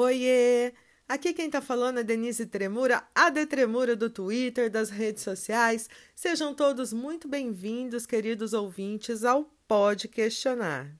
[0.00, 0.72] Oiê!
[1.08, 5.90] Aqui quem tá falando é Denise Tremura, a de Tremura do Twitter, das redes sociais.
[6.14, 10.96] Sejam todos muito bem-vindos, queridos ouvintes, ao Pode Questionar.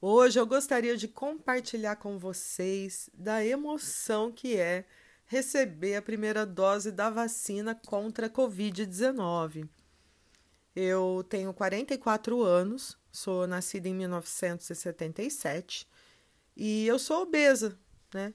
[0.00, 4.86] Hoje eu gostaria de compartilhar com vocês da emoção que é
[5.26, 9.68] receber a primeira dose da vacina contra a Covid-19.
[10.76, 15.88] Eu tenho 44 anos, sou nascida em 1977
[16.54, 17.78] e eu sou obesa,
[18.12, 18.34] né?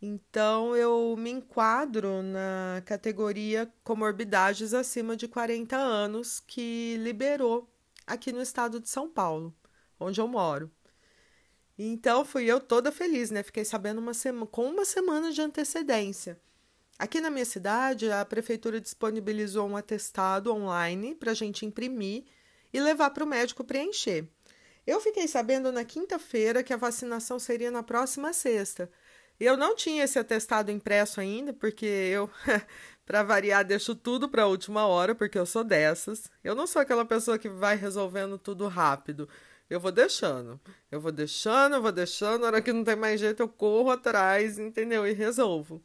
[0.00, 7.68] Então eu me enquadro na categoria comorbidades acima de 40 anos que liberou
[8.06, 9.52] aqui no estado de São Paulo,
[9.98, 10.70] onde eu moro.
[11.76, 13.42] Então fui eu toda feliz, né?
[13.42, 14.12] Fiquei sabendo uma
[14.52, 16.40] com uma semana de antecedência.
[17.02, 22.22] Aqui na minha cidade, a prefeitura disponibilizou um atestado online para a gente imprimir
[22.72, 24.28] e levar para o médico preencher.
[24.86, 28.88] Eu fiquei sabendo na quinta-feira que a vacinação seria na próxima sexta.
[29.40, 32.30] Eu não tinha esse atestado impresso ainda, porque eu,
[33.04, 36.30] para variar, deixo tudo para a última hora, porque eu sou dessas.
[36.44, 39.28] Eu não sou aquela pessoa que vai resolvendo tudo rápido.
[39.68, 43.18] Eu vou deixando, eu vou deixando, eu vou deixando, na hora que não tem mais
[43.18, 45.04] jeito, eu corro atrás, entendeu?
[45.04, 45.82] E resolvo.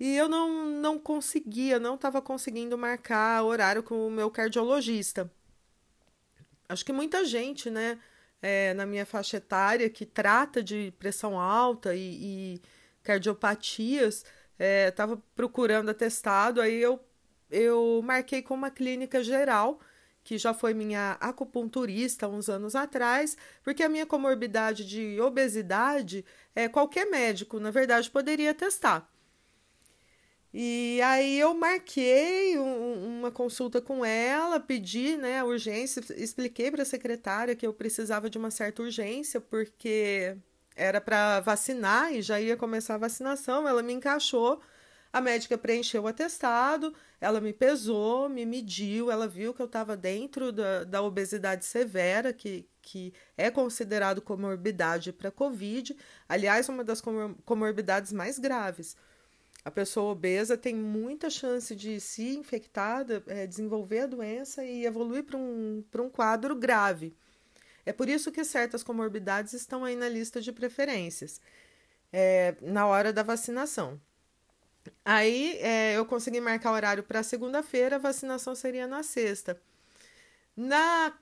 [0.00, 5.30] E eu não, não conseguia, não estava conseguindo marcar horário com o meu cardiologista.
[6.66, 7.98] Acho que muita gente, né,
[8.40, 12.62] é, na minha faixa etária, que trata de pressão alta e, e
[13.02, 14.24] cardiopatias,
[14.88, 16.98] estava é, procurando atestado, aí eu,
[17.50, 19.80] eu marquei com uma clínica geral,
[20.24, 26.68] que já foi minha acupunturista uns anos atrás, porque a minha comorbidade de obesidade, é,
[26.68, 29.10] qualquer médico, na verdade, poderia testar.
[30.52, 36.82] E aí eu marquei um, uma consulta com ela, pedi né, a urgência, expliquei para
[36.82, 40.36] a secretária que eu precisava de uma certa urgência, porque
[40.74, 43.68] era para vacinar e já ia começar a vacinação.
[43.68, 44.60] Ela me encaixou,
[45.12, 49.96] a médica preencheu o atestado, ela me pesou, me mediu, ela viu que eu estava
[49.96, 55.96] dentro da, da obesidade severa, que, que é considerado comorbidade para Covid.
[56.28, 57.00] Aliás, uma das
[57.44, 58.96] comorbidades mais graves
[59.64, 65.24] a pessoa obesa tem muita chance de se infectar, é, desenvolver a doença e evoluir
[65.24, 67.14] para um, um quadro grave.
[67.84, 71.40] É por isso que certas comorbidades estão aí na lista de preferências
[72.12, 74.00] é, na hora da vacinação.
[75.04, 79.60] Aí é, eu consegui marcar horário para segunda-feira, a vacinação seria na sexta.
[80.56, 81.12] Na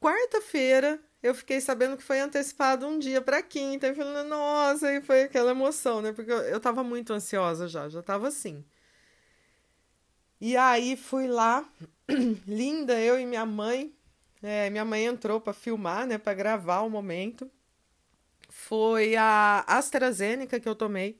[0.00, 3.88] quarta-feira, eu fiquei sabendo que foi antecipado um dia para quinta.
[3.88, 6.12] E falei, nossa, e foi aquela emoção, né?
[6.12, 8.64] Porque eu, eu tava muito ansiosa já, já tava assim.
[10.40, 11.68] E aí fui lá,
[12.46, 13.92] linda, eu e minha mãe.
[14.42, 17.50] É, minha mãe entrou para filmar, né, para gravar o momento.
[18.48, 21.18] Foi a AstraZeneca que eu tomei.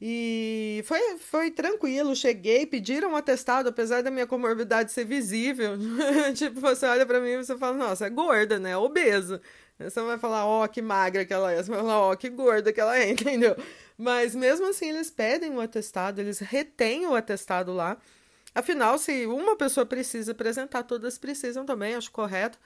[0.00, 5.72] E foi, foi tranquilo, cheguei, pediram um atestado, apesar da minha comorbidade ser visível.
[6.34, 8.72] tipo, você olha para mim e você fala, nossa, é gorda, né?
[8.72, 9.40] É obesa.
[9.78, 11.62] Você não vai falar, ó, oh, que magra que ela é.
[11.62, 13.56] Você vai falar, ó, oh, que gorda que ela é, entendeu?
[13.96, 17.96] Mas mesmo assim, eles pedem o atestado, eles retêm o atestado lá.
[18.54, 22.58] Afinal, se uma pessoa precisa apresentar, todas precisam também, acho correto.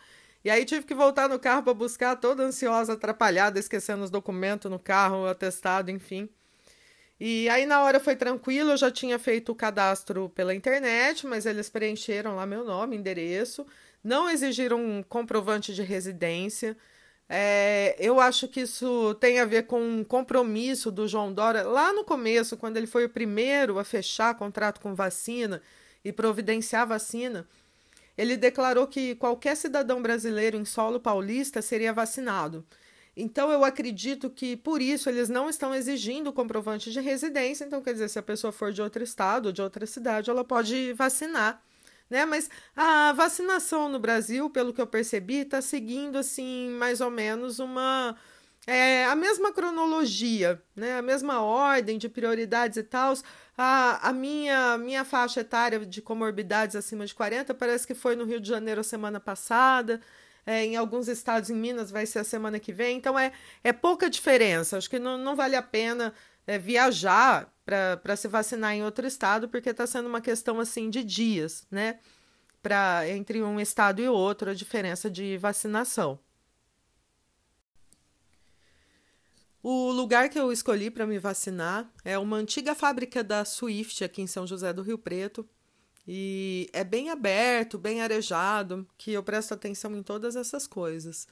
[0.45, 4.71] E aí tive que voltar no carro para buscar, toda ansiosa, atrapalhada, esquecendo os documentos
[4.71, 6.29] no carro, o atestado, enfim.
[7.21, 11.47] E aí na hora foi tranquilo, eu já tinha feito o cadastro pela internet, mas
[11.47, 13.67] eles preencheram lá meu nome, endereço,
[14.05, 16.77] não exigiram um comprovante de residência.
[17.29, 21.93] É, eu acho que isso tem a ver com um compromisso do João Dória lá
[21.93, 25.61] no começo, quando ele foi o primeiro a fechar contrato com vacina
[26.05, 27.47] e providenciar vacina.
[28.17, 32.65] Ele declarou que qualquer cidadão brasileiro em solo paulista seria vacinado.
[33.21, 37.65] Então, eu acredito que por isso eles não estão exigindo comprovante de residência.
[37.65, 40.93] Então, quer dizer, se a pessoa for de outro estado, de outra cidade, ela pode
[40.93, 41.61] vacinar.
[42.09, 42.25] Né?
[42.25, 47.59] Mas a vacinação no Brasil, pelo que eu percebi, está seguindo assim mais ou menos
[47.59, 48.17] uma
[48.67, 50.99] é, a mesma cronologia, né?
[50.99, 53.15] A mesma ordem de prioridades e tal.
[53.57, 58.25] A, a minha minha faixa etária de comorbidades acima de 40 parece que foi no
[58.25, 60.01] Rio de Janeiro a semana passada.
[60.47, 62.97] É, em alguns estados, em Minas, vai ser a semana que vem.
[62.97, 63.33] Então, é,
[63.63, 64.79] é pouca diferença.
[64.79, 66.15] Acho que não, não vale a pena
[66.47, 71.05] é, viajar para se vacinar em outro estado, porque está sendo uma questão assim de
[71.05, 71.99] dias, né?
[72.63, 76.19] Pra, entre um estado e outro, a diferença de vacinação.
[79.63, 84.23] O lugar que eu escolhi para me vacinar é uma antiga fábrica da Swift aqui
[84.23, 85.47] em São José do Rio Preto.
[86.11, 91.29] E é bem aberto, bem arejado, que eu presto atenção em todas essas coisas.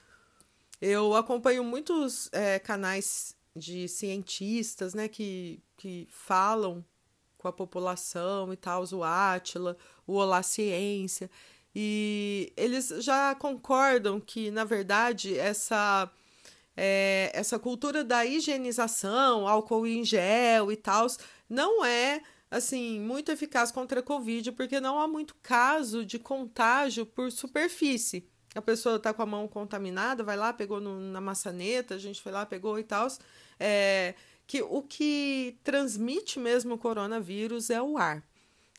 [0.78, 6.84] Eu acompanho muitos é, canais de cientistas, né, que, que falam
[7.38, 11.31] com a população e tal, o Átila, o Olá Ciência,
[11.75, 16.11] e eles já concordam que, na verdade, essa,
[16.76, 21.06] é, essa cultura da higienização, álcool em gel e tal,
[21.49, 22.20] não é
[22.56, 28.29] assim muito eficaz contra a Covid, porque não há muito caso de contágio por superfície.
[28.55, 32.23] A pessoa está com a mão contaminada, vai lá, pegou no, na maçaneta, a gente
[32.23, 33.06] foi lá, pegou e tal.
[33.61, 34.14] É,
[34.47, 38.23] que o que transmite mesmo o coronavírus é o ar,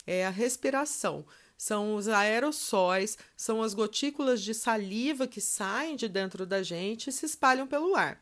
[0.06, 1.24] é a respiração.
[1.56, 7.12] São os aerossóis, são as gotículas de saliva que saem de dentro da gente e
[7.12, 8.20] se espalham pelo ar.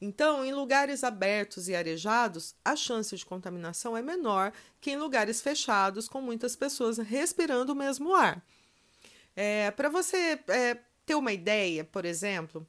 [0.00, 5.40] Então, em lugares abertos e arejados, a chance de contaminação é menor que em lugares
[5.40, 8.44] fechados com muitas pessoas respirando o mesmo ar.
[9.34, 12.66] É, Para você é, ter uma ideia, por exemplo,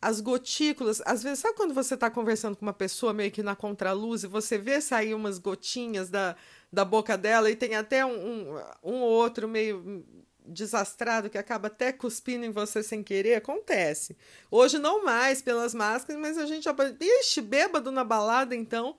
[0.00, 1.02] as gotículas.
[1.04, 4.26] Às vezes, sabe quando você está conversando com uma pessoa meio que na contraluz e
[4.26, 6.36] você vê sair umas gotinhas da,
[6.72, 10.04] da boca dela e tem até um, um, um outro meio
[10.50, 14.16] desastrado que acaba até cuspindo em você sem querer, acontece.
[14.50, 16.74] Hoje não mais pelas máscaras, mas a gente já.
[17.00, 18.96] Ixi, bêbado na balada, então.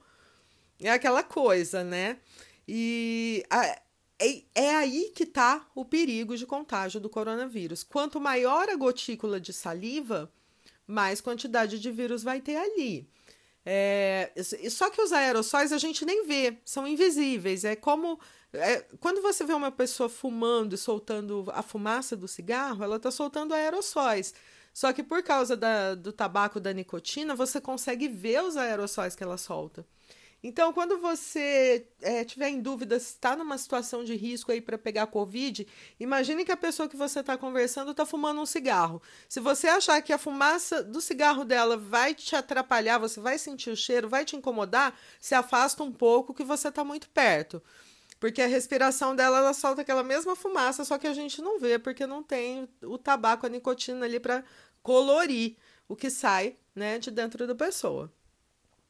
[0.79, 2.17] É aquela coisa, né?
[2.67, 3.65] E a,
[4.21, 7.83] é, é aí que está o perigo de contágio do coronavírus.
[7.83, 10.31] Quanto maior a gotícula de saliva,
[10.85, 13.09] mais quantidade de vírus vai ter ali.
[13.65, 14.31] É,
[14.69, 17.63] só que os aerossóis a gente nem vê, são invisíveis.
[17.63, 18.19] É como
[18.53, 23.09] é, quando você vê uma pessoa fumando e soltando a fumaça do cigarro, ela está
[23.11, 24.33] soltando aerossóis.
[24.73, 29.23] Só que por causa da, do tabaco, da nicotina, você consegue ver os aerossóis que
[29.23, 29.85] ela solta.
[30.43, 34.75] Então, quando você é, tiver em dúvida se está numa situação de risco aí para
[34.75, 35.67] pegar Covid,
[35.99, 38.99] imagine que a pessoa que você está conversando está fumando um cigarro.
[39.29, 43.69] Se você achar que a fumaça do cigarro dela vai te atrapalhar, você vai sentir
[43.69, 47.61] o cheiro, vai te incomodar, se afasta um pouco que você está muito perto.
[48.21, 51.79] Porque a respiração dela, ela solta aquela mesma fumaça, só que a gente não vê,
[51.79, 54.43] porque não tem o tabaco, a nicotina ali para
[54.83, 55.55] colorir
[55.89, 58.13] o que sai né, de dentro da pessoa.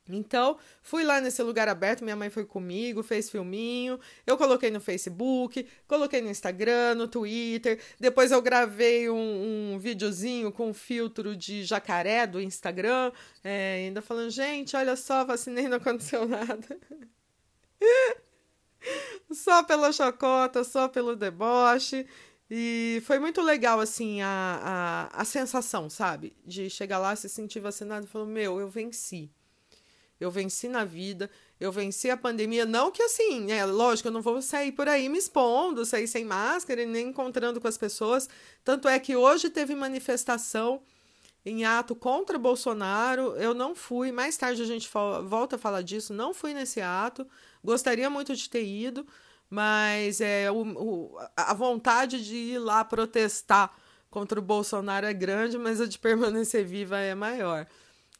[0.09, 3.97] Então, fui lá nesse lugar aberto, minha mãe foi comigo, fez filminho,
[4.27, 10.51] eu coloquei no Facebook, coloquei no Instagram, no Twitter, depois eu gravei um, um videozinho
[10.51, 13.13] com filtro de jacaré do Instagram,
[13.45, 16.77] é, ainda falando, gente, olha só, vacinei, não aconteceu nada.
[19.31, 22.05] só pela chacota, só pelo deboche.
[22.49, 26.35] E foi muito legal, assim, a, a, a sensação, sabe?
[26.45, 29.31] De chegar lá, se sentir vacinado e falar, meu, eu venci
[30.21, 31.29] eu venci na vida,
[31.59, 32.63] eu venci a pandemia.
[32.63, 33.65] Não que assim, né?
[33.65, 37.59] Lógico, eu não vou sair por aí me expondo, sair sem máscara e nem encontrando
[37.59, 38.29] com as pessoas.
[38.63, 40.83] Tanto é que hoje teve manifestação
[41.43, 43.35] em ato contra Bolsonaro.
[43.35, 44.11] Eu não fui.
[44.11, 44.87] Mais tarde a gente
[45.23, 46.13] volta a falar disso.
[46.13, 47.27] Não fui nesse ato.
[47.63, 49.05] Gostaria muito de ter ido,
[49.49, 53.75] mas é, o, o, a vontade de ir lá protestar
[54.09, 57.67] contra o Bolsonaro é grande, mas a de permanecer viva é maior.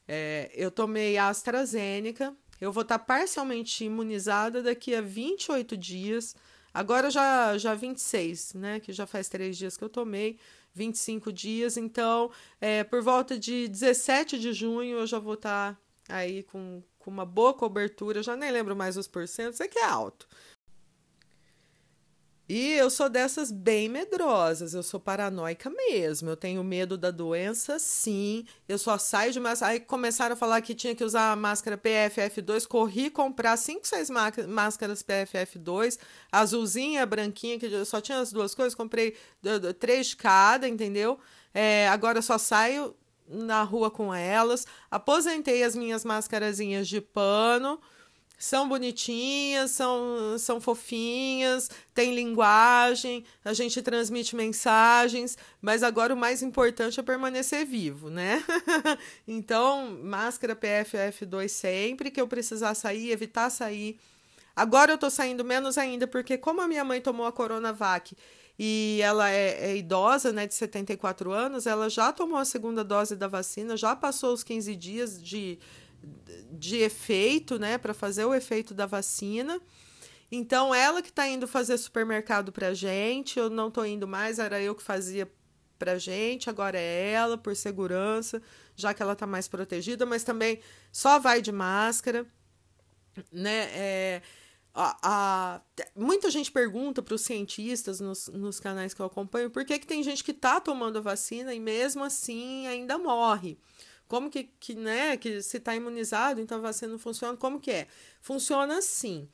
[0.07, 6.35] É, eu tomei AstraZeneca, eu vou estar parcialmente imunizada daqui a 28 dias.
[6.73, 8.79] Agora já, já 26, né?
[8.79, 10.37] Que já faz três dias que eu tomei,
[10.73, 11.75] 25 dias.
[11.75, 17.11] Então, é, por volta de 17 de junho, eu já vou estar aí com, com
[17.11, 18.19] uma boa cobertura.
[18.19, 20.27] Eu já nem lembro mais os porcentos, é que é alto.
[22.53, 26.29] E eu sou dessas bem medrosas, eu sou paranoica mesmo.
[26.29, 28.45] Eu tenho medo da doença, sim.
[28.67, 29.71] Eu só saio de máscara.
[29.71, 32.67] Aí começaram a falar que tinha que usar a máscara PFF2.
[32.67, 34.09] Corri comprar 5, 6
[34.49, 35.97] máscaras PFF2,
[36.29, 38.75] azulzinha, branquinha, que só tinha as duas coisas.
[38.75, 39.15] Comprei
[39.79, 41.17] três de cada, entendeu?
[41.53, 42.93] É, agora só saio
[43.31, 44.67] na rua com elas.
[44.89, 47.79] Aposentei as minhas máscarazinhas de pano
[48.41, 56.41] são bonitinhas, são, são fofinhas, tem linguagem, a gente transmite mensagens, mas agora o mais
[56.41, 58.43] importante é permanecer vivo, né?
[59.27, 63.99] então, máscara PFF2 sempre que eu precisar sair, evitar sair.
[64.55, 68.17] Agora eu tô saindo menos ainda, porque como a minha mãe tomou a Coronavac
[68.57, 73.15] e ela é, é, idosa, né, de 74 anos, ela já tomou a segunda dose
[73.15, 75.59] da vacina, já passou os 15 dias de
[76.51, 79.61] de efeito, né, para fazer o efeito da vacina.
[80.31, 84.61] Então, ela que está indo fazer supermercado para gente, eu não estou indo mais, era
[84.61, 85.29] eu que fazia
[85.77, 88.41] para gente, agora é ela, por segurança,
[88.75, 90.59] já que ela está mais protegida, mas também
[90.91, 92.25] só vai de máscara,
[93.31, 93.69] né?
[93.73, 94.21] É,
[94.73, 95.61] a, a,
[95.95, 99.87] muita gente pergunta para os cientistas nos, nos canais que eu acompanho por que, que
[99.87, 103.57] tem gente que está tomando a vacina e mesmo assim ainda morre.
[104.07, 107.71] Como que, que né, que se está imunizado, então a vacina não funciona, como que
[107.71, 107.87] é?
[108.21, 109.29] Funciona assim.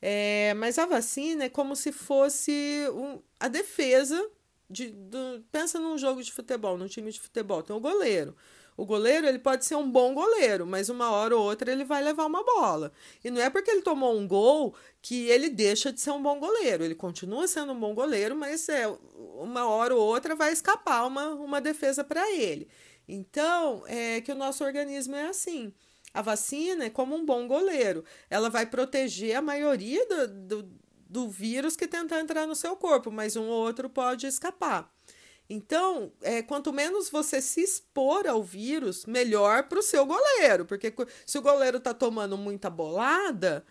[0.00, 2.52] É, mas a vacina é como se fosse
[2.92, 4.30] um, a defesa
[4.68, 8.36] de, do, pensa num jogo de futebol, num time de futebol, tem o goleiro.
[8.80, 12.02] O goleiro ele pode ser um bom goleiro, mas uma hora ou outra ele vai
[12.02, 12.90] levar uma bola.
[13.22, 16.40] E não é porque ele tomou um gol que ele deixa de ser um bom
[16.40, 16.82] goleiro.
[16.82, 18.88] Ele continua sendo um bom goleiro, mas é
[19.36, 22.68] uma hora ou outra vai escapar uma, uma defesa para ele.
[23.06, 25.74] Então, é que o nosso organismo é assim.
[26.14, 28.02] A vacina é como um bom goleiro.
[28.30, 30.28] Ela vai proteger a maioria do,
[30.62, 30.70] do,
[31.06, 34.90] do vírus que tentar entrar no seu corpo, mas um ou outro pode escapar.
[35.52, 40.64] Então, é, quanto menos você se expor ao vírus, melhor para o seu goleiro.
[40.64, 40.94] Porque
[41.26, 43.64] se o goleiro está tomando muita bolada,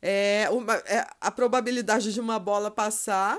[0.00, 3.38] é, uma, é, a probabilidade de uma bola passar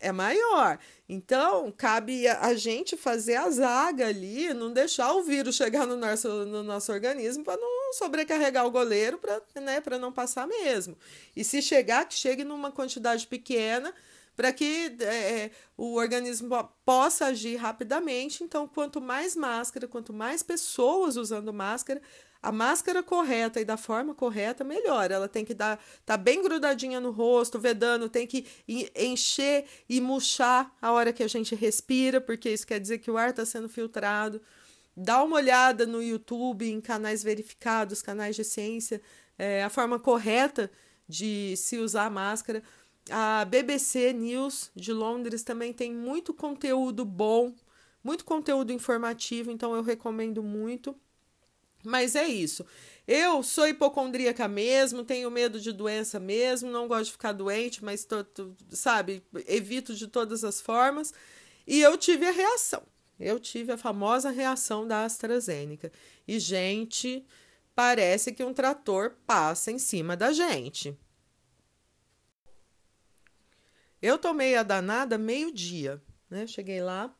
[0.00, 0.76] é maior.
[1.08, 6.28] Então, cabe a gente fazer a zaga ali, não deixar o vírus chegar no nosso,
[6.46, 10.96] no nosso organismo para não sobrecarregar o goleiro, para né, não passar mesmo.
[11.36, 13.94] E se chegar, que chegue numa quantidade pequena
[14.36, 16.48] para que é, o organismo
[16.84, 18.42] possa agir rapidamente.
[18.42, 22.00] Então, quanto mais máscara, quanto mais pessoas usando máscara,
[22.42, 25.10] a máscara correta e da forma correta, melhor.
[25.10, 28.46] Ela tem que dar, tá bem grudadinha no rosto, vedando, tem que
[28.96, 33.18] encher e murchar a hora que a gente respira, porque isso quer dizer que o
[33.18, 34.40] ar está sendo filtrado.
[34.96, 39.00] Dá uma olhada no YouTube, em canais verificados, canais de ciência,
[39.38, 40.70] é, a forma correta
[41.06, 42.62] de se usar a máscara.
[43.10, 47.52] A BBC News de Londres também tem muito conteúdo bom,
[48.02, 50.96] muito conteúdo informativo, então eu recomendo muito.
[51.84, 52.64] Mas é isso.
[53.06, 58.04] Eu sou hipocondríaca mesmo, tenho medo de doença mesmo, não gosto de ficar doente, mas
[58.04, 61.12] tô, tô, sabe, evito de todas as formas.
[61.66, 62.82] E eu tive a reação.
[63.18, 65.92] Eu tive a famosa reação da AstraZeneca.
[66.26, 67.24] E, gente,
[67.74, 70.96] parece que um trator passa em cima da gente.
[74.02, 76.46] Eu tomei a danada meio-dia, né?
[76.46, 77.14] Cheguei lá,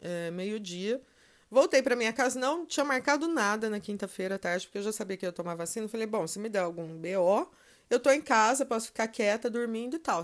[0.00, 1.02] é, meio-dia.
[1.50, 4.92] Voltei para minha casa, não tinha marcado nada na quinta-feira à tarde, porque eu já
[4.92, 5.88] sabia que eu ia tomar vacina.
[5.88, 7.50] Falei, bom, se me der algum BO,
[7.88, 10.22] eu tô em casa, posso ficar quieta, dormindo e tal.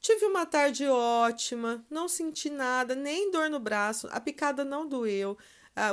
[0.00, 5.36] Tive uma tarde ótima, não senti nada, nem dor no braço, a picada não doeu,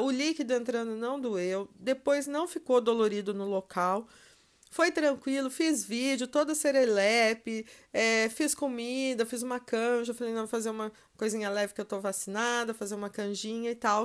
[0.04, 4.08] o líquido entrando não doeu, depois não ficou dolorido no local.
[4.76, 10.14] Foi tranquilo, fiz vídeo, toda serelepe, é, fiz comida, fiz uma canja.
[10.14, 13.76] Falei, não, vou fazer uma coisinha leve que eu tô vacinada, fazer uma canjinha e
[13.76, 14.04] tal.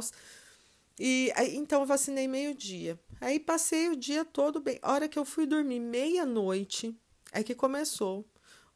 [0.97, 2.97] E então eu vacinei meio-dia.
[3.21, 4.79] Aí passei o dia todo bem.
[4.81, 6.97] A hora que eu fui dormir, meia-noite,
[7.33, 8.25] é que começou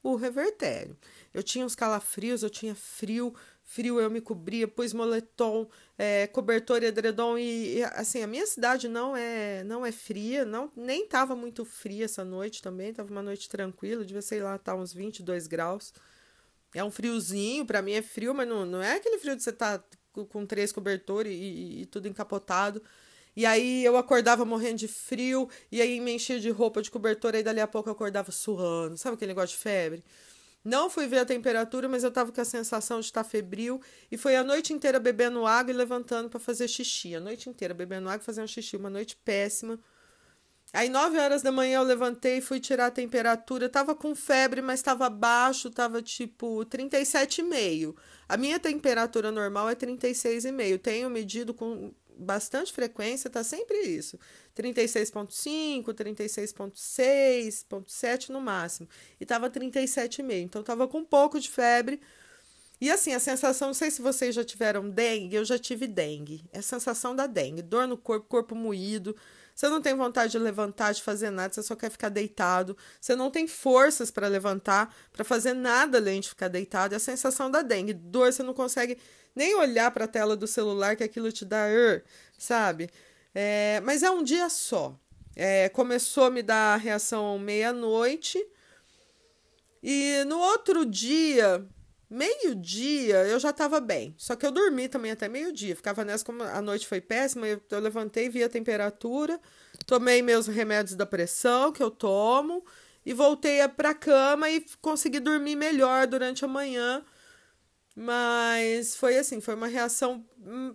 [0.02, 0.98] o revertério.
[1.32, 3.32] Eu tinha uns calafrios, eu tinha frio,
[3.64, 5.68] frio eu me cobria, pus moletom,
[5.98, 10.44] é, cobertor e edredom e, e, assim, a minha cidade não é não é fria,
[10.44, 14.58] não nem tava muito fria essa noite também, tava uma noite tranquila, devia sei lá,
[14.58, 15.92] tá uns 22 graus.
[16.74, 19.52] É um friozinho, para mim é frio, mas não, não é aquele frio de você
[19.52, 22.82] tá com três cobertores e, e, e tudo encapotado.
[23.36, 27.34] E aí eu acordava morrendo de frio, e aí me enchia de roupa de cobertor,
[27.34, 28.96] aí dali a pouco eu acordava suando.
[28.96, 30.04] Sabe aquele negócio de febre?
[30.64, 34.16] Não fui ver a temperatura, mas eu tava com a sensação de estar febril e
[34.16, 37.14] foi a noite inteira bebendo água e levantando para fazer xixi.
[37.14, 38.76] A noite inteira bebendo água e fazendo xixi.
[38.76, 39.78] Uma noite péssima.
[40.72, 43.68] Aí, 9 horas da manhã, eu levantei, fui tirar a temperatura.
[43.68, 47.94] tava com febre, mas tava baixo, tava tipo 37,5.
[48.28, 50.80] A minha temperatura normal é 36,5.
[50.80, 54.18] Tenho medido com bastante frequência, tá sempre isso.
[54.56, 58.88] 36.5, 36.6, no máximo.
[59.20, 60.42] E tava 37,5.
[60.42, 62.00] Então tava com um pouco de febre.
[62.80, 66.44] E assim, a sensação, não sei se vocês já tiveram dengue, eu já tive dengue.
[66.52, 69.16] É a sensação da dengue, dor no corpo, corpo moído.
[69.54, 72.76] Você não tem vontade de levantar, de fazer nada, você só quer ficar deitado.
[73.00, 76.92] Você não tem forças para levantar, para fazer nada além de ficar deitado.
[76.92, 78.98] É a sensação da dengue, dor, você não consegue
[79.34, 81.66] nem olhar para a tela do celular que aquilo te dá,
[82.38, 82.90] sabe?
[83.34, 84.98] É, mas é um dia só.
[85.36, 88.44] É, começou a me dar reação meia-noite.
[89.82, 91.66] E no outro dia,
[92.14, 94.14] meio-dia, eu já estava bem.
[94.16, 95.74] Só que eu dormi também até meio-dia.
[95.74, 99.40] Ficava nessa, como a noite foi péssima, eu, eu levantei, vi a temperatura,
[99.84, 102.64] tomei meus remédios da pressão que eu tomo
[103.04, 107.04] e voltei para a cama e consegui dormir melhor durante a manhã.
[107.96, 110.24] Mas foi assim, foi uma reação.
[110.38, 110.74] Hum,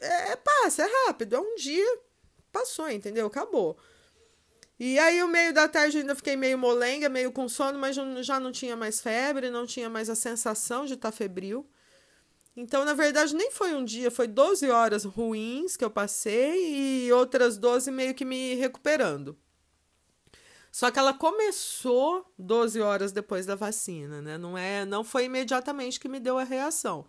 [0.00, 1.98] é, é passa, é rápido, é um dia,
[2.52, 3.26] passou, entendeu?
[3.26, 3.78] Acabou.
[4.78, 8.38] E aí, o meio da tarde, ainda fiquei meio molenga, meio com sono, mas já
[8.38, 11.68] não tinha mais febre, não tinha mais a sensação de estar tá febril.
[12.56, 17.12] Então, na verdade, nem foi um dia, foi 12 horas ruins que eu passei e
[17.12, 19.36] outras 12 meio que me recuperando.
[20.70, 24.38] Só que ela começou 12 horas depois da vacina, né?
[24.38, 27.06] Não é, não foi imediatamente que me deu a reação.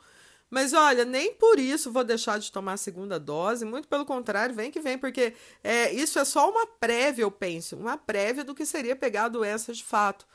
[0.49, 4.55] Mas olha, nem por isso vou deixar de tomar a segunda dose, muito pelo contrário,
[4.55, 8.55] vem que vem, porque é, isso é só uma prévia, eu penso, uma prévia do
[8.55, 10.25] que seria pegar a doença de fato.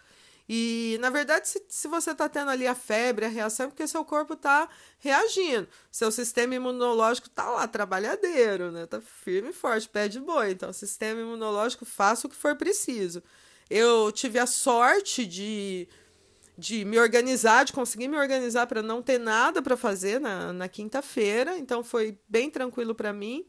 [0.49, 3.87] E, na verdade, se, se você está tendo ali a febre, a reação, é porque
[3.87, 4.69] seu corpo está
[4.99, 5.67] reagindo.
[5.91, 8.87] Seu sistema imunológico está lá, trabalhadeiro, né?
[8.87, 10.51] Tá firme e forte, pé de boi.
[10.51, 13.23] Então, o sistema imunológico faça o que for preciso.
[13.71, 15.89] Eu tive a sorte de,
[16.57, 20.69] de me organizar, de conseguir me organizar para não ter nada para fazer na, na
[20.69, 21.59] quinta-feira.
[21.59, 23.45] Então, foi bem tranquilo para mim.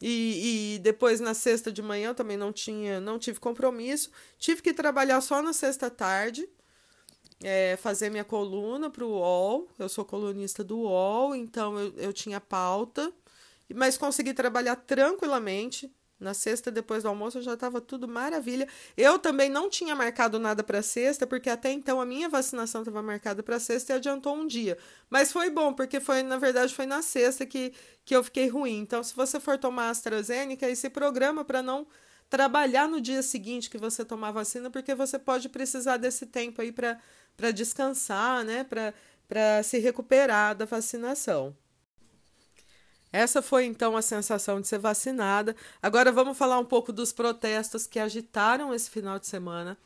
[0.00, 4.10] E, e, depois na sexta de manhã também não tinha, não tive compromisso.
[4.36, 6.48] Tive que trabalhar só na sexta tarde,
[7.40, 9.68] é, fazer minha coluna para o UOL.
[9.78, 13.12] Eu sou colunista do UOL, então eu, eu tinha pauta,
[13.72, 15.88] mas consegui trabalhar tranquilamente.
[16.22, 18.68] Na sexta, depois do almoço, já estava tudo maravilha.
[18.96, 23.02] Eu também não tinha marcado nada para sexta, porque até então a minha vacinação estava
[23.02, 24.78] marcada para sexta e adiantou um dia.
[25.10, 27.72] Mas foi bom, porque foi, na verdade, foi na sexta que,
[28.04, 28.78] que eu fiquei ruim.
[28.78, 31.86] Então, se você for tomar AstraZeneca, aí se programa para não
[32.30, 36.72] trabalhar no dia seguinte que você tomar vacina, porque você pode precisar desse tempo aí
[36.72, 38.64] para descansar, né?
[38.64, 41.54] Para se recuperar da vacinação.
[43.12, 45.54] Essa foi então a sensação de ser vacinada.
[45.82, 49.76] Agora vamos falar um pouco dos protestos que agitaram esse final de semana.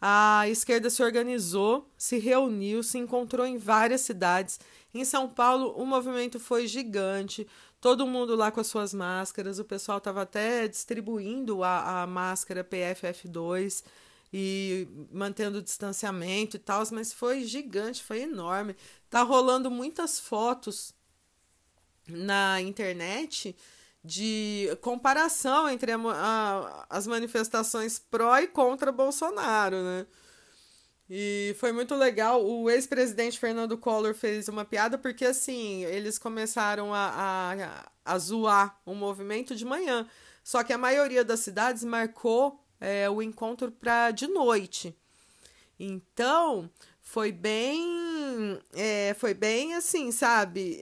[0.00, 4.58] A esquerda se organizou, se reuniu, se encontrou em várias cidades.
[4.92, 7.46] Em São Paulo, o movimento foi gigante,
[7.80, 9.58] todo mundo lá com as suas máscaras.
[9.58, 13.84] O pessoal estava até distribuindo a, a máscara PFF2
[14.32, 18.76] e mantendo o distanciamento e tal, mas foi gigante, foi enorme.
[19.08, 20.92] Tá rolando muitas fotos
[22.08, 23.56] na internet
[24.04, 30.06] de comparação entre a, a, as manifestações pró e contra Bolsonaro, né?
[31.08, 32.44] E foi muito legal.
[32.44, 37.54] O ex-presidente Fernando Collor fez uma piada porque, assim, eles começaram a,
[38.04, 40.08] a, a zoar o movimento de manhã.
[40.42, 44.96] Só que a maioria das cidades marcou é, o encontro para de noite.
[45.78, 47.84] Então, foi bem.
[48.74, 50.80] É, foi bem assim, sabe?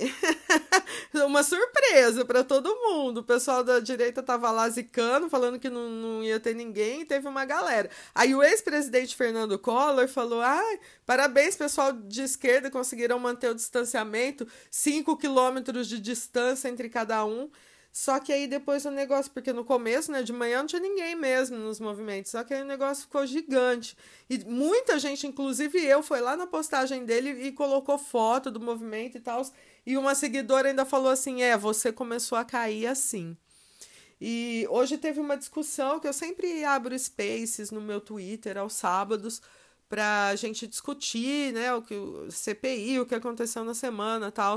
[1.26, 3.18] Uma surpresa para todo mundo.
[3.18, 7.04] O pessoal da direita tava lá zicando, falando que não, não ia ter ninguém, e
[7.04, 7.90] teve uma galera.
[8.14, 14.46] Aí o ex-presidente Fernando Collor falou: ai, parabéns, pessoal de esquerda, conseguiram manter o distanciamento,
[14.70, 17.50] 5 quilômetros de distância entre cada um.
[17.94, 21.14] Só que aí depois o negócio, porque no começo, né, de manhã não tinha ninguém
[21.14, 23.96] mesmo nos movimentos, só que aí o negócio ficou gigante.
[24.28, 29.16] E muita gente, inclusive eu, foi lá na postagem dele e colocou foto do movimento
[29.16, 29.42] e tal.
[29.86, 33.36] E uma seguidora ainda falou assim: é, você começou a cair assim.
[34.20, 39.40] E hoje teve uma discussão que eu sempre abro spaces no meu Twitter aos sábados
[39.88, 44.56] para a gente discutir, né, o que o CPI, o que aconteceu na semana, tal.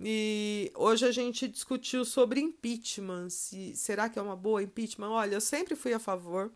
[0.00, 3.30] E hoje a gente discutiu sobre impeachment.
[3.30, 5.10] Se, será que é uma boa impeachment?
[5.10, 6.52] Olha, eu sempre fui a favor.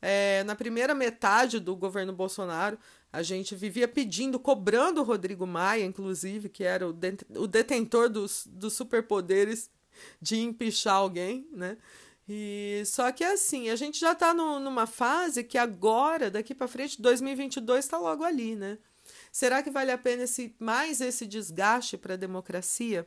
[0.00, 2.78] É, na primeira metade do governo Bolsonaro,
[3.12, 8.08] a gente vivia pedindo, cobrando o Rodrigo Maia, inclusive, que era o, de, o detentor
[8.08, 9.70] dos, dos superpoderes
[10.22, 11.76] de empichar alguém, né?
[12.28, 17.02] E só que assim, a gente já está numa fase que agora, daqui para frente,
[17.02, 18.78] 2022 está logo ali, né?
[19.30, 23.06] Será que vale a pena esse, mais esse desgaste para a democracia?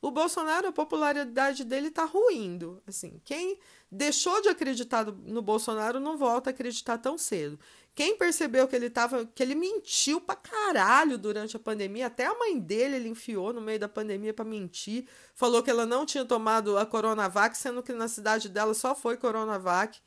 [0.00, 2.82] O Bolsonaro, a popularidade dele está ruindo.
[2.86, 3.58] Assim, quem
[3.90, 7.58] deixou de acreditar no Bolsonaro não volta a acreditar tão cedo.
[7.94, 12.38] Quem percebeu que ele tava, que ele mentiu pra caralho durante a pandemia, até a
[12.38, 16.24] mãe dele ele enfiou no meio da pandemia para mentir, falou que ela não tinha
[16.24, 19.98] tomado a Coronavac, sendo que na cidade dela só foi Coronavac,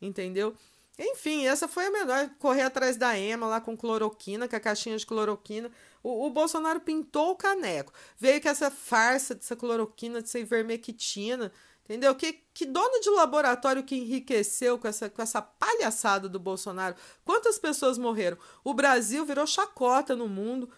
[0.00, 0.54] entendeu?
[0.98, 2.28] Enfim, essa foi a melhor.
[2.38, 5.70] Correr atrás da Ema lá com cloroquina, com a caixinha de cloroquina.
[6.02, 7.92] O, o Bolsonaro pintou o caneco.
[8.18, 11.52] Veio com essa farsa dessa cloroquina, dessa ivermectina.
[11.84, 12.14] Entendeu?
[12.14, 16.96] Que, que dono de laboratório que enriqueceu com essa, com essa palhaçada do Bolsonaro?
[17.24, 18.36] Quantas pessoas morreram?
[18.62, 20.68] O Brasil virou chacota no mundo.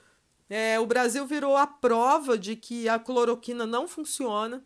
[0.49, 4.65] É, o Brasil virou a prova de que a cloroquina não funciona.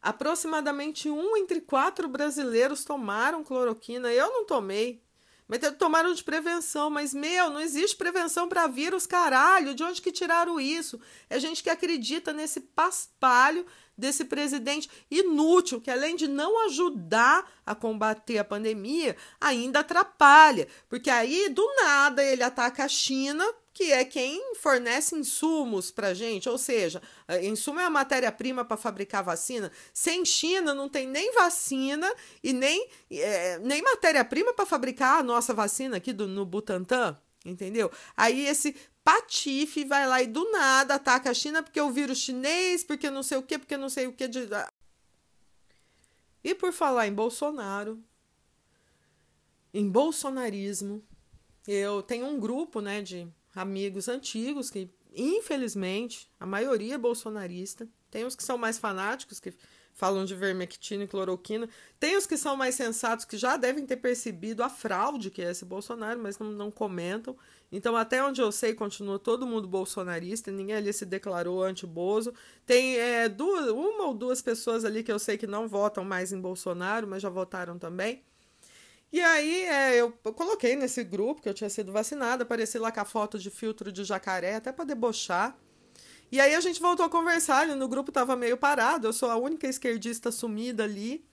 [0.00, 4.12] Aproximadamente um entre quatro brasileiros tomaram cloroquina.
[4.12, 5.02] Eu não tomei.
[5.48, 9.74] Mas tomaram de prevenção, mas meu, não existe prevenção para vírus, caralho.
[9.74, 11.00] De onde que tiraram isso?
[11.30, 13.64] É gente que acredita nesse paspalho
[13.96, 20.68] desse presidente inútil, que além de não ajudar a combater a pandemia, ainda atrapalha.
[20.86, 23.44] Porque aí, do nada, ele ataca a China,
[23.78, 27.00] que é quem fornece insumos para gente, ou seja,
[27.44, 29.70] insumo é a matéria-prima para fabricar vacina.
[29.94, 32.12] Sem China não tem nem vacina
[32.42, 37.88] e nem, é, nem matéria-prima para fabricar a nossa vacina aqui do, no Butantan, entendeu?
[38.16, 42.82] Aí esse patife vai lá e do nada ataca a China porque o vírus chinês,
[42.82, 44.26] porque não sei o que, porque não sei o que.
[44.26, 44.40] De...
[46.42, 48.02] E por falar em Bolsonaro,
[49.72, 51.00] em bolsonarismo,
[51.64, 57.88] eu tenho um grupo né, de amigos antigos que, infelizmente, a maioria é bolsonarista.
[58.10, 59.52] Tem os que são mais fanáticos, que
[59.98, 61.68] falam de vermectina e cloroquina.
[61.98, 65.50] Tem os que são mais sensatos, que já devem ter percebido a fraude que é
[65.50, 67.36] esse Bolsonaro, mas não, não comentam.
[67.70, 72.32] Então, até onde eu sei, continua todo mundo bolsonarista, ninguém ali se declarou anti-Bozo.
[72.64, 76.32] Tem é, duas, uma ou duas pessoas ali que eu sei que não votam mais
[76.32, 78.22] em Bolsonaro, mas já votaram também.
[79.12, 83.00] E aí é, eu, coloquei nesse grupo que eu tinha sido vacinada, apareci lá com
[83.00, 85.56] a foto de filtro de jacaré, até para debochar.
[86.30, 89.36] E aí a gente voltou a conversar, no grupo tava meio parado, eu sou a
[89.36, 91.27] única esquerdista sumida ali.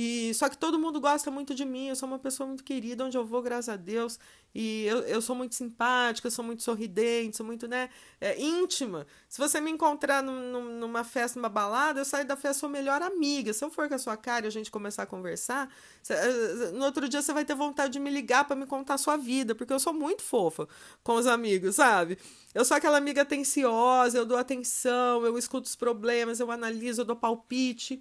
[0.00, 3.04] E só que todo mundo gosta muito de mim, eu sou uma pessoa muito querida,
[3.04, 4.16] onde eu vou, graças a Deus.
[4.54, 9.08] E eu, eu sou muito simpática, sou muito sorridente, sou muito, né, é, íntima.
[9.28, 13.02] Se você me encontrar num, numa festa, numa balada, eu saio da festa, sou melhor
[13.02, 13.52] amiga.
[13.52, 15.68] Se eu for com a sua cara e a gente começar a conversar,
[16.00, 18.94] cê, eh, no outro dia você vai ter vontade de me ligar para me contar
[18.94, 20.68] a sua vida, porque eu sou muito fofa
[21.02, 22.18] com os amigos, sabe?
[22.54, 27.04] Eu sou aquela amiga atenciosa, eu dou atenção, eu escuto os problemas, eu analiso, eu
[27.04, 28.00] dou palpite.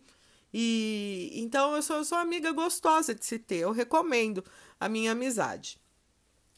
[0.59, 4.43] E então eu sou, eu sou uma amiga gostosa de se ter, eu recomendo
[4.79, 5.79] a minha amizade.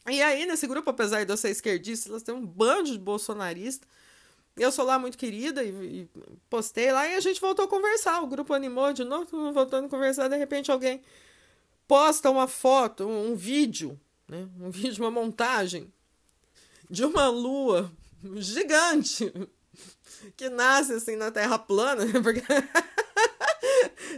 [0.08, 3.86] E aí, nesse grupo, apesar de eu ser esquerdista, elas têm um bando de bolsonaristas.
[4.56, 6.08] Eu sou lá muito querida e, e,
[6.48, 8.22] postei lá e a gente voltou a conversar.
[8.22, 10.28] O grupo animou de novo, voltando a conversar.
[10.28, 11.02] De repente, alguém
[11.86, 14.48] posta uma foto, um, um vídeo, né?
[14.58, 15.92] um vídeo, uma montagem
[16.88, 17.92] de uma lua
[18.36, 19.30] gigante
[20.38, 22.42] que nasce assim na Terra plana, porque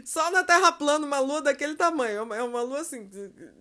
[0.04, 3.08] só na Terra plana uma lua daquele tamanho, é uma, é lua assim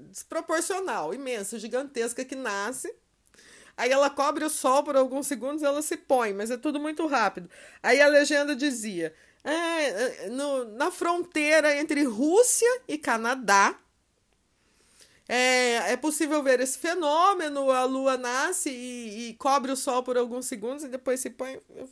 [0.10, 2.94] desproporcional, imensa, gigantesca que nasce.
[3.78, 7.08] Aí ela cobre o sol por alguns segundos ela se põe, mas é tudo muito
[7.08, 7.50] rápido.
[7.82, 9.14] Aí a legenda dizia:
[9.44, 13.76] é, no, na fronteira entre Rússia e Canadá,
[15.28, 20.18] é, é possível ver esse fenômeno, a lua nasce e, e, cobre o sol por
[20.18, 21.60] alguns segundos e depois se põe.
[21.76, 21.90] Eu,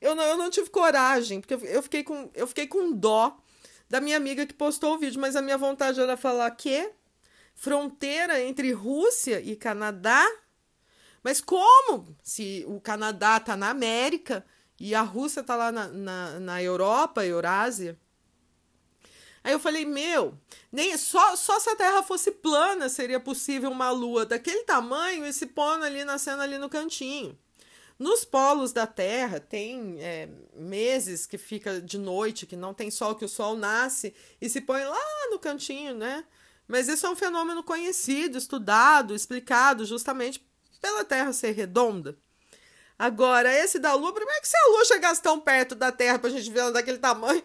[0.00, 3.36] eu, não, eu não tive coragem, porque eu fiquei, com, eu fiquei com dó
[3.88, 6.92] da minha amiga que postou o vídeo, mas a minha vontade era falar que
[7.54, 10.24] fronteira entre Rússia e Canadá.
[11.22, 12.16] Mas como?
[12.22, 14.44] Se o Canadá tá na América
[14.78, 17.98] e a Rússia tá lá na, na, na Europa, Eurásia.
[19.42, 20.38] Aí eu falei, meu,
[20.70, 25.32] nem só, só se a Terra fosse plana seria possível uma lua daquele tamanho e
[25.32, 27.36] se ali, nascendo ali no cantinho.
[27.98, 33.16] Nos polos da Terra tem é, meses que fica de noite, que não tem sol,
[33.16, 36.24] que o sol nasce e se põe lá no cantinho, né?
[36.68, 40.46] Mas isso é um fenômeno conhecido, estudado, explicado justamente
[40.80, 42.16] pela Terra ser redonda.
[42.96, 46.30] Agora, esse da Lua, primeiro que se a Lua chegasse tão perto da Terra pra
[46.30, 47.42] gente ver ela daquele tamanho,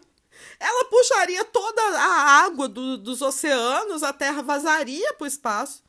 [0.59, 5.83] ela puxaria toda a água do, dos oceanos, a Terra vazaria para o espaço.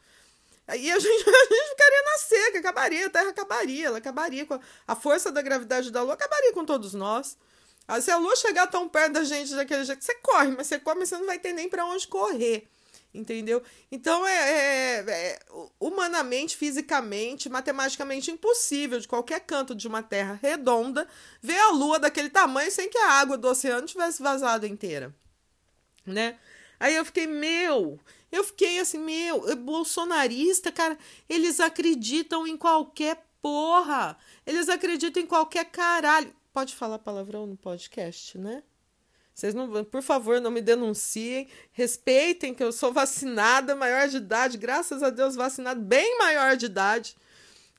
[0.68, 4.54] E a gente, a gente ficaria na seca, acabaria, a Terra acabaria, ela acabaria com
[4.54, 7.36] a, a força da gravidade da Lua, acabaria com todos nós.
[8.00, 11.04] Se a Lua chegar tão perto da gente daquele jeito, você corre, mas você corre,
[11.04, 12.68] você não vai ter nem para onde correr
[13.14, 13.62] entendeu?
[13.90, 15.38] Então é, é, é,
[15.78, 21.06] humanamente, fisicamente, matematicamente impossível de qualquer canto de uma terra redonda
[21.40, 25.14] ver a lua daquele tamanho sem que a água do oceano tivesse vazado inteira,
[26.04, 26.38] né?
[26.80, 28.00] Aí eu fiquei, meu,
[28.34, 35.66] eu fiquei assim, meu, bolsonarista, cara, eles acreditam em qualquer porra, eles acreditam em qualquer
[35.66, 36.34] caralho.
[36.52, 38.62] Pode falar palavrão no podcast, né?
[39.32, 41.48] Vocês não, por favor, não me denunciem.
[41.72, 46.66] Respeitem que eu sou vacinada, maior de idade, graças a Deus vacinada, bem maior de
[46.66, 47.16] idade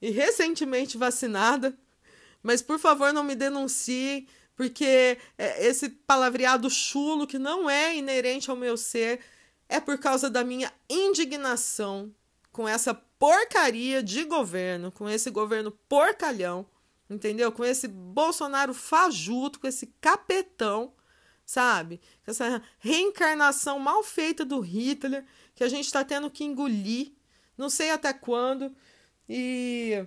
[0.01, 1.77] e recentemente vacinada.
[2.41, 8.49] Mas por favor, não me denunciem, porque é, esse palavreado chulo que não é inerente
[8.49, 9.19] ao meu ser
[9.67, 12.13] é por causa da minha indignação
[12.51, 16.65] com essa porcaria de governo, com esse governo porcalhão,
[17.09, 17.51] entendeu?
[17.51, 20.93] Com esse Bolsonaro fajuto, com esse capetão
[21.45, 22.01] sabe?
[22.25, 25.23] Essa reencarnação mal feita do Hitler,
[25.53, 27.13] que a gente está tendo que engolir,
[27.57, 28.75] não sei até quando,
[29.29, 30.05] e.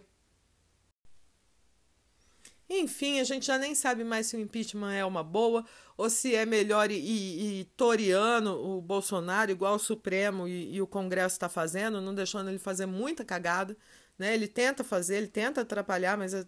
[2.71, 5.65] Enfim, a gente já nem sabe mais se o impeachment é uma boa
[5.97, 10.83] ou se é melhor ir, ir, ir toriano o Bolsonaro, igual o Supremo e, e
[10.83, 13.77] o Congresso está fazendo, não deixando ele fazer muita cagada.
[14.19, 14.35] Né?
[14.35, 16.47] Ele tenta fazer, ele tenta atrapalhar, mas o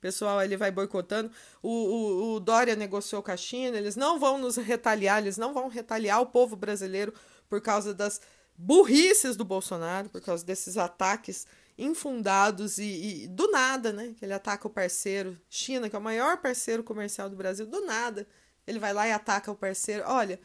[0.00, 1.30] pessoal ele vai boicotando.
[1.62, 5.54] O, o, o Dória negociou com a China, eles não vão nos retaliar, eles não
[5.54, 7.14] vão retaliar o povo brasileiro
[7.48, 8.20] por causa das
[8.56, 14.14] burrices do Bolsonaro, por causa desses ataques infundados e, e, do nada, né?
[14.20, 18.26] Ele ataca o parceiro China, que é o maior parceiro comercial do Brasil, do nada.
[18.66, 20.04] Ele vai lá e ataca o parceiro.
[20.06, 20.40] Olha,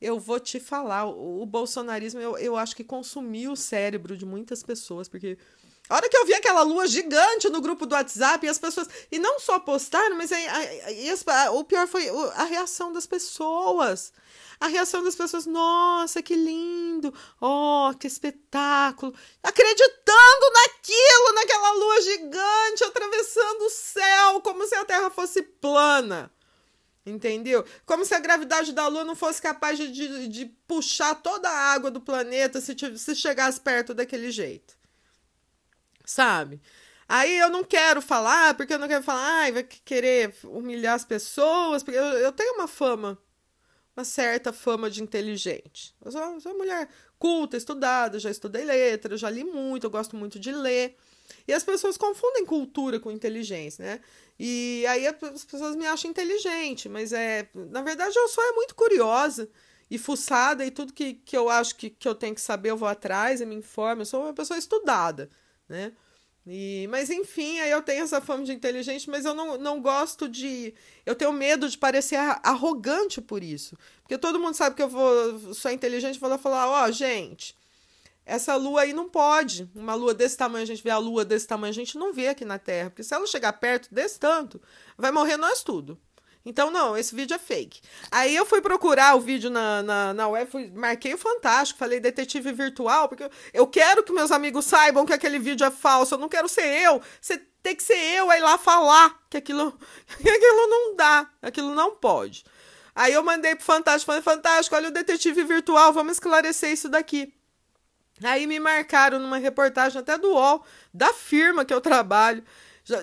[0.00, 4.26] eu vou te falar, o, o bolsonarismo eu, eu acho que consumiu o cérebro de
[4.26, 5.38] muitas pessoas, porque
[5.88, 8.88] a hora que eu vi aquela lua gigante no grupo do WhatsApp e as pessoas.
[9.10, 14.12] E não só postaram, mas aí, aí, aí, o pior foi a reação das pessoas.
[14.58, 17.14] A reação das pessoas, nossa, que lindo!
[17.40, 19.14] Oh, que espetáculo!
[19.42, 26.32] Acreditando naquilo, naquela lua gigante atravessando o céu, como se a Terra fosse plana.
[27.04, 27.64] Entendeu?
[27.84, 31.72] Como se a gravidade da Lua não fosse capaz de, de, de puxar toda a
[31.72, 34.75] água do planeta se, se chegasse perto daquele jeito
[36.06, 36.60] sabe?
[37.08, 41.04] Aí eu não quero falar, porque eu não quero falar, ai, vai querer humilhar as
[41.04, 43.18] pessoas, porque eu, eu tenho uma fama,
[43.96, 45.94] uma certa fama de inteligente.
[46.04, 46.88] Eu sou, sou uma mulher
[47.18, 50.96] culta, estudada, já estudei letras, já li muito, eu gosto muito de ler.
[51.46, 54.00] E as pessoas confundem cultura com inteligência, né?
[54.38, 57.48] E aí as pessoas me acham inteligente, mas é.
[57.54, 59.48] Na verdade, eu sou é muito curiosa
[59.90, 62.76] e fuçada, e tudo que, que eu acho que, que eu tenho que saber, eu
[62.76, 64.02] vou atrás e me informo.
[64.02, 65.30] Eu sou uma pessoa estudada
[65.68, 65.92] né?
[66.46, 70.28] E, mas enfim, aí eu tenho essa fama de inteligente, mas eu não, não gosto
[70.28, 70.72] de.
[71.04, 73.76] Eu tenho medo de parecer arrogante por isso.
[74.02, 77.56] Porque todo mundo sabe que eu vou, sou inteligente, vou lá falar: ó, oh, gente,
[78.24, 79.68] essa lua aí não pode.
[79.74, 82.28] Uma lua desse tamanho, a gente vê a lua desse tamanho, a gente não vê
[82.28, 82.90] aqui na Terra.
[82.90, 84.62] Porque se ela chegar perto desse tanto,
[84.96, 85.98] vai morrer nós tudo.
[86.46, 87.80] Então, não, esse vídeo é fake.
[88.08, 91.98] Aí eu fui procurar o vídeo na, na, na web, fui, marquei o Fantástico, falei
[91.98, 96.18] detetive virtual, porque eu quero que meus amigos saibam que aquele vídeo é falso, eu
[96.18, 97.02] não quero ser eu.
[97.20, 99.76] Você tem que ser eu aí lá falar que aquilo,
[100.22, 102.44] que aquilo não dá, aquilo não pode.
[102.94, 107.34] Aí eu mandei pro Fantástico, falei, Fantástico, olha o detetive virtual, vamos esclarecer isso daqui.
[108.22, 112.44] Aí me marcaram numa reportagem até do UOL, da firma que eu trabalho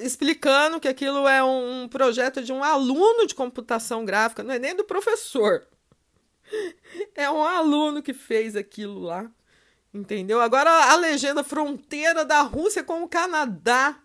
[0.02, 4.76] explicando que aquilo é um, projeto de um aluno de computação gráfica, não é nem
[4.76, 5.68] do professor.
[7.16, 9.32] É um aluno que fez aquilo lá.
[9.94, 10.40] Entendeu?
[10.42, 13.98] Agora a legenda fronteira da Rússia com o Canadá.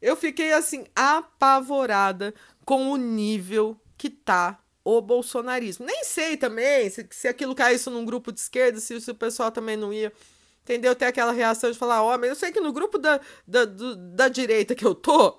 [0.00, 2.34] Eu fiquei assim apavorada
[2.64, 5.86] com o nível que tá o bolsonarismo.
[5.86, 9.50] Nem sei também se, se aquilo caísse num grupo de esquerda, se, se o pessoal
[9.50, 10.12] também não ia
[10.62, 10.94] entendeu?
[10.94, 13.96] Ter aquela reação de falar, ó, oh, eu sei que no grupo da, da, do,
[13.96, 15.38] da direita que eu tô,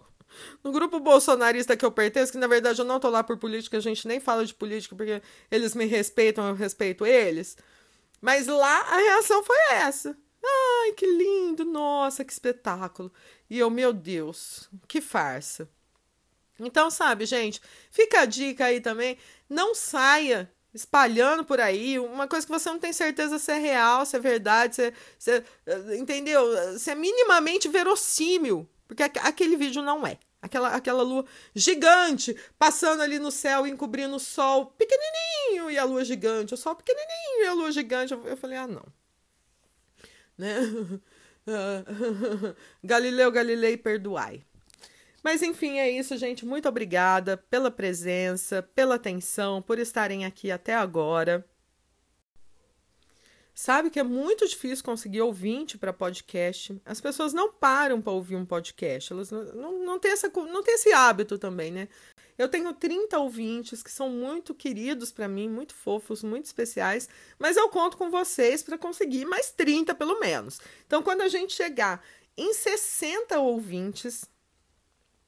[0.64, 3.78] no grupo bolsonarista que eu pertenço, que na verdade eu não tô lá por política,
[3.78, 7.58] a gente nem fala de política porque eles me respeitam, eu respeito eles.
[8.22, 10.18] Mas lá a reação foi essa.
[10.44, 13.12] Ai, que lindo, nossa, que espetáculo.
[13.50, 15.70] E eu, meu Deus, que farsa.
[16.60, 19.18] Então, sabe, gente, fica a dica aí também,
[19.50, 24.06] não saia espalhando por aí uma coisa que você não tem certeza se é real,
[24.06, 26.44] se é verdade, se, é, se é, entendeu?
[26.80, 30.18] Se é minimamente verossímil, porque aquele vídeo não é.
[30.42, 36.04] Aquela, aquela lua gigante passando ali no céu, encobrindo o sol pequenininho e a lua
[36.04, 38.12] gigante, o sol pequenininho e a lua gigante.
[38.12, 38.84] Eu, eu falei, ah, não.
[40.36, 40.58] Né?
[42.84, 44.44] Galileu Galilei, perdoai.
[45.24, 46.46] Mas enfim, é isso, gente.
[46.46, 51.46] Muito obrigada pela presença, pela atenção, por estarem aqui até agora.
[53.54, 56.82] Sabe que é muito difícil conseguir ouvinte para podcast.
[56.86, 59.14] As pessoas não param para ouvir um podcast.
[59.14, 61.88] Elas não, não, têm essa, não têm esse hábito também, né?
[62.38, 67.08] Eu tenho 30 ouvintes que são muito queridos para mim, muito fofos, muito especiais,
[67.38, 70.60] mas eu conto com vocês para conseguir mais 30 pelo menos.
[70.88, 72.04] Então, quando a gente chegar
[72.36, 74.26] em 60 ouvintes,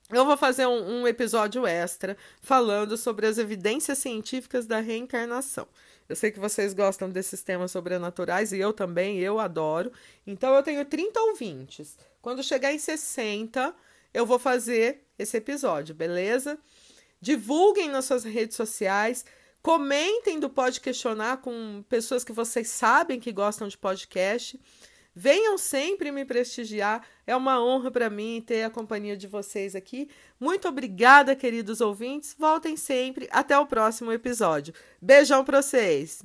[0.10, 5.68] eu vou fazer um, um, episódio extra falando sobre as evidências científicas da reencarnação.
[6.08, 9.92] Eu sei que vocês gostam desses temas sobrenaturais e eu também, eu adoro.
[10.28, 11.98] Então eu tenho 30 ouvintes.
[12.22, 13.74] Quando chegar em 60,
[14.14, 16.60] eu vou fazer esse episódio, beleza?
[17.22, 19.26] Divulguem nas suas redes sociais,
[19.62, 24.60] comentem do Pode Questionar com pessoas que vocês sabem que gostam de podcast.
[25.16, 27.06] Venham sempre me prestigiar.
[27.26, 30.10] É uma honra para mim ter a companhia de vocês aqui.
[30.40, 32.36] Muito obrigada, queridos ouvintes.
[32.38, 33.28] Voltem sempre.
[33.32, 34.74] Até o próximo episódio.
[35.02, 36.24] Beijão para vocês.